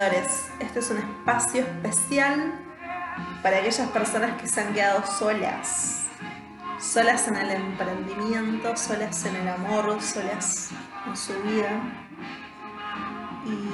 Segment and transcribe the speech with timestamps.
[0.00, 2.52] Este es un espacio especial
[3.44, 6.08] para aquellas personas que se han quedado solas,
[6.80, 10.70] solas en el emprendimiento, solas en el amor, solas
[11.06, 11.70] en su vida.
[13.46, 13.70] Y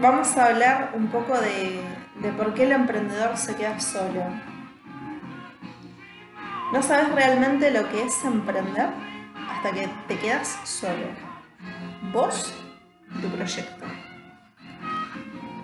[0.00, 1.80] vamos a hablar un poco de,
[2.16, 4.24] de por qué el emprendedor se queda solo.
[6.72, 8.88] No sabes realmente lo que es emprender
[9.50, 11.06] hasta que te quedas solo.
[12.12, 12.52] Vos
[13.20, 13.85] tu proyecto.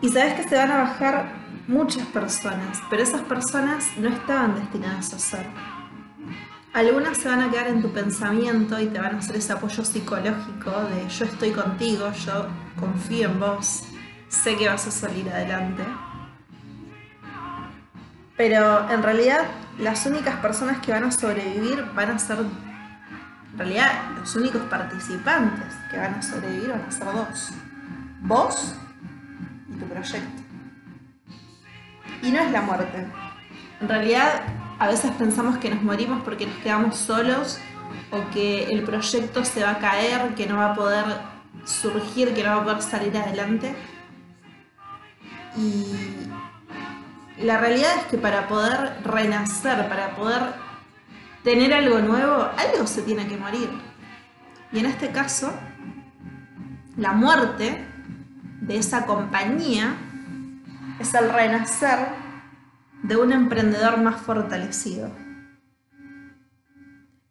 [0.03, 1.27] Y sabes que se van a bajar
[1.69, 5.47] muchas personas, pero esas personas no estaban destinadas a ser.
[6.73, 9.85] Algunas se van a quedar en tu pensamiento y te van a hacer ese apoyo
[9.85, 12.49] psicológico de yo estoy contigo, yo
[12.81, 13.85] confío en vos,
[14.29, 15.85] sé que vas a salir adelante.
[18.37, 19.43] Pero en realidad
[19.79, 25.75] las únicas personas que van a sobrevivir van a ser, en realidad los únicos participantes
[25.93, 27.53] que van a sobrevivir van a ser dos.
[28.23, 28.75] Vos
[29.79, 30.43] tu proyecto.
[32.23, 33.07] Y no es la muerte.
[33.81, 34.43] En realidad
[34.79, 37.59] a veces pensamos que nos morimos porque nos quedamos solos
[38.11, 41.05] o que el proyecto se va a caer, que no va a poder
[41.65, 43.75] surgir, que no va a poder salir adelante.
[45.57, 45.85] Y
[47.43, 50.55] la realidad es que para poder renacer, para poder
[51.43, 53.71] tener algo nuevo, algo se tiene que morir.
[54.73, 55.53] Y en este caso,
[56.97, 57.85] la muerte
[58.63, 59.97] de esa compañía
[61.01, 61.99] es el renacer
[63.03, 65.11] de un emprendedor más fortalecido.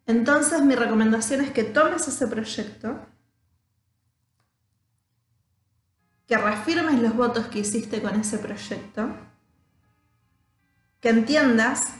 [0.06, 3.00] Entonces mi recomendación es que tomes ese proyecto,
[6.28, 9.10] que reafirmes los votos que hiciste con ese proyecto,
[11.00, 11.94] que entiendas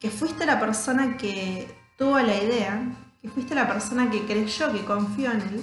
[0.00, 2.82] que fuiste la persona que tuvo la idea,
[3.22, 5.62] que fuiste la persona que creyó, que confió en él,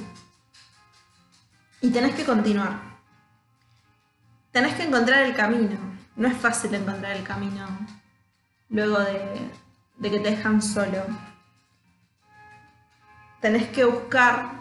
[1.82, 2.93] y tenés que continuar.
[4.54, 5.78] Tenés que encontrar el camino.
[6.16, 7.66] No es fácil encontrar el camino
[8.70, 9.50] luego de,
[9.98, 11.04] de que te dejan solo.
[13.42, 14.52] Tenés que buscar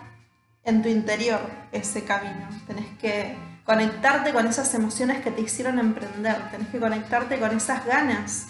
[0.65, 1.41] en tu interior
[1.73, 2.49] ese camino.
[2.67, 7.85] Tenés que conectarte con esas emociones que te hicieron emprender, tenés que conectarte con esas
[7.85, 8.47] ganas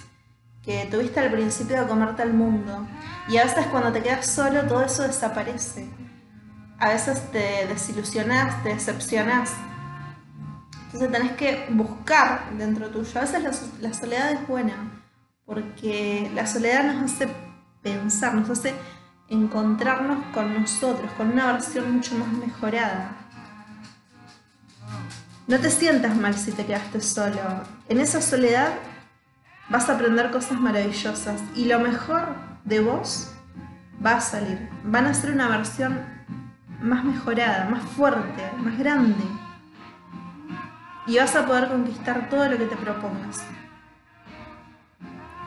[0.63, 2.87] que tuviste al principio de comerte al mundo.
[3.29, 5.89] Y a veces cuando te quedas solo todo eso desaparece.
[6.79, 9.53] A veces te desilusionás, te decepcionás.
[10.93, 13.11] Entonces tenés que buscar dentro tuyo.
[13.19, 14.75] A veces la, la soledad es buena,
[15.47, 17.29] porque la soledad nos hace
[17.83, 18.75] pensar, nos hace
[19.29, 23.17] encontrarnos con nosotros, con una versión mucho más mejorada.
[25.47, 27.41] No te sientas mal si te quedaste solo.
[27.89, 28.75] En esa soledad
[29.71, 33.33] vas a aprender cosas maravillosas y lo mejor de vos
[34.05, 34.69] va a salir.
[34.85, 35.99] Van a ser una versión
[36.83, 39.42] más mejorada, más fuerte, más grande.
[41.13, 43.45] Y vas a poder conquistar todo lo que te propongas.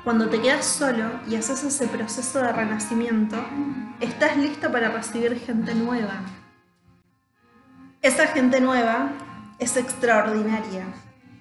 [0.04, 3.36] Cuando te quedas solo y haces ese proceso de renacimiento,
[4.00, 6.20] estás listo para recibir gente nueva.
[8.04, 9.10] Esa gente nueva
[9.58, 10.86] es extraordinaria.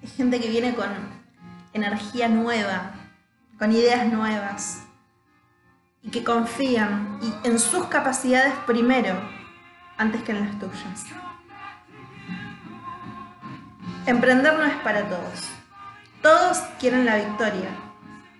[0.01, 0.89] Es gente que viene con
[1.73, 2.93] energía nueva,
[3.59, 4.85] con ideas nuevas
[6.01, 9.19] y que confían en sus capacidades primero,
[9.97, 11.34] antes que en las tuyas.
[14.05, 15.49] Emprender no es para todos.
[16.21, 17.69] Todos quieren la victoria,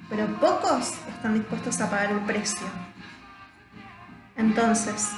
[0.09, 2.67] pero pocos están dispuestos a pagar el precio.
[4.37, 5.09] Entonces,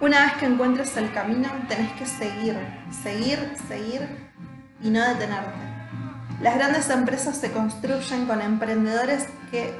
[0.00, 2.56] una vez que encuentres el camino, tenés que seguir,
[3.02, 4.30] seguir, seguir
[4.82, 5.60] y no detenerte.
[6.40, 9.78] Las grandes empresas se construyen con emprendedores que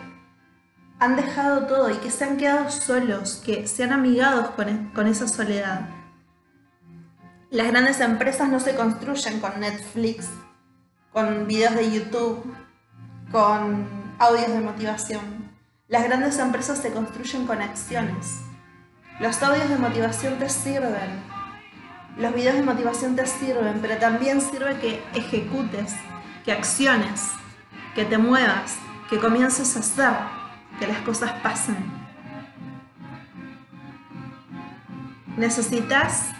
[0.99, 4.93] han dejado todo y que se han quedado solos, que se han amigado con, e,
[4.93, 5.89] con esa soledad.
[7.53, 10.27] Las grandes empresas no se construyen con Netflix,
[11.13, 12.43] con videos de YouTube,
[13.31, 13.87] con
[14.19, 15.53] audios de motivación.
[15.87, 18.41] Las grandes empresas se construyen con acciones.
[19.21, 21.23] Los audios de motivación te sirven,
[22.17, 25.93] los videos de motivación te sirven, pero también sirve que ejecutes,
[26.47, 27.33] que acciones,
[27.95, 28.79] que te muevas,
[29.11, 30.17] que comiences a hacer,
[30.79, 31.77] que las cosas pasen.
[35.37, 36.31] Necesitas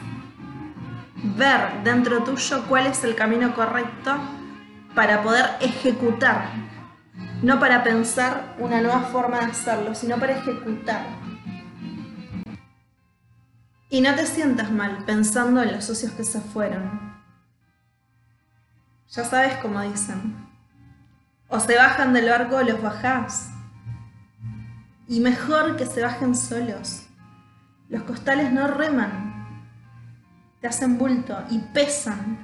[1.23, 4.17] ver dentro tuyo cuál es el camino correcto
[4.95, 6.51] para poder ejecutar,
[7.43, 11.07] no para pensar una nueva forma de hacerlo, sino para ejecutar.
[13.89, 17.13] Y no te sientas mal pensando en los socios que se fueron.
[19.11, 20.49] Ya sabes cómo dicen.
[21.49, 23.51] O se bajan del barco o los bajás.
[25.07, 27.07] Y mejor que se bajen solos.
[27.91, 29.32] Los costales no reman.
[30.63, 32.39] Te hacen bulto y pesan.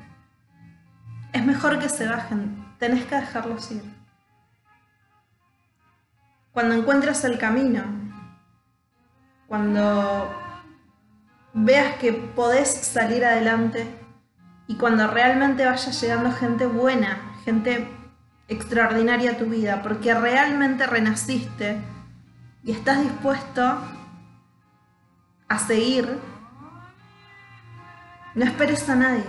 [1.32, 3.82] es mejor que se bajen, tenés que dejarlos ir.
[6.52, 7.84] Cuando encuentres el camino,
[9.46, 10.30] cuando
[11.54, 13.86] veas que podés salir adelante
[14.66, 17.88] y cuando realmente vaya llegando gente buena, gente
[18.48, 21.80] extraordinaria a tu vida, porque realmente renaciste
[22.64, 23.78] y estás dispuesto
[25.48, 26.18] a seguir,
[28.38, 29.24] no esperes a nadie.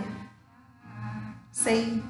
[1.49, 2.03] Seguí.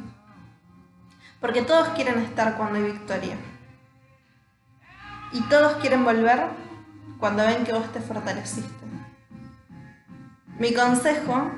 [1.39, 3.37] Porque todos quieren estar cuando hay victoria.
[5.31, 6.47] Y todos quieren volver
[7.17, 8.85] cuando ven que vos te fortaleciste.
[10.57, 11.49] Mi consejo,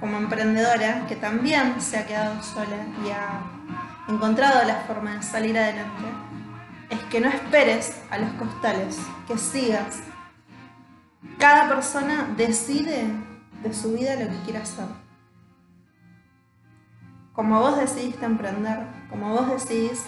[0.00, 3.40] como emprendedora, que también se ha quedado sola y ha
[4.08, 6.08] encontrado la forma de salir adelante,
[6.90, 8.98] es que no esperes a los costales,
[9.28, 10.00] que sigas.
[11.38, 13.31] Cada persona decide
[13.62, 14.86] de su vida lo que quiere hacer.
[17.32, 20.04] Como vos decidiste emprender, como vos decidís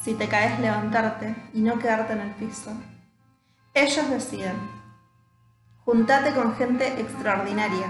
[0.00, 2.70] si te caes levantarte y no quedarte en el piso.
[3.74, 4.56] Ellos deciden.
[5.84, 7.86] Juntate con gente extraordinaria.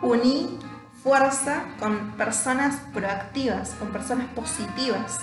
[0.00, 0.58] Uní
[1.02, 5.20] fuerza con personas proactivas, con personas positivas,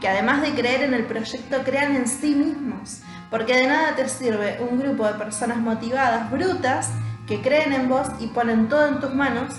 [0.00, 3.00] que además de creer en el proyecto, crean en sí mismos.
[3.30, 6.90] Porque de nada te sirve un grupo de personas motivadas, brutas,
[7.32, 9.54] que creen en vos y ponen todo en tus manos,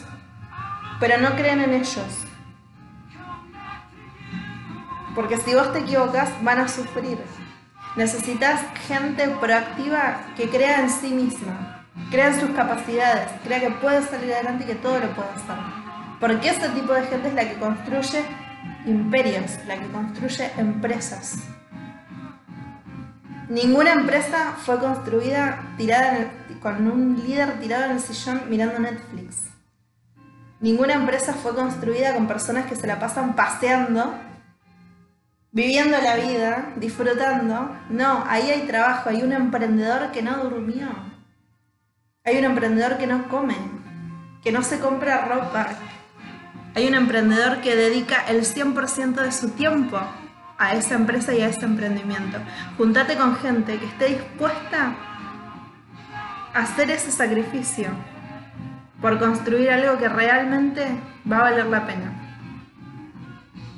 [1.00, 2.26] pero no creen en ellos.
[5.16, 7.18] Porque si vos te equivocas, van a sufrir.
[7.96, 14.04] Necesitas gente proactiva que crea en sí misma, crea en sus capacidades, crea que puede
[14.04, 15.58] salir adelante y que todo lo puede hacer.
[16.20, 18.24] Porque ese tipo de gente es la que construye
[18.86, 21.40] imperios, la que construye empresas.
[23.50, 26.32] Ninguna empresa fue construida tirada
[26.62, 29.48] con un líder tirado en el sillón mirando Netflix.
[30.62, 34.14] Ninguna empresa fue construida con personas que se la pasan paseando
[35.54, 37.70] viviendo la vida, disfrutando.
[37.90, 40.88] No, ahí hay trabajo, hay un emprendedor que no durmió.
[42.26, 43.56] Hay un emprendedor que no come,
[44.44, 45.68] que no se compra ropa.
[46.76, 50.00] Hay un emprendedor que dedica el 100% de su tiempo
[50.64, 52.38] a esa empresa y a ese emprendimiento.
[52.78, 54.96] Juntate con gente que esté dispuesta
[56.54, 57.90] a hacer ese sacrificio
[59.02, 60.88] por construir algo que realmente
[61.30, 62.23] va a valer la pena.